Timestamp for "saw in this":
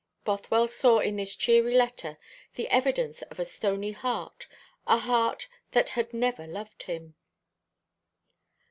0.67-1.35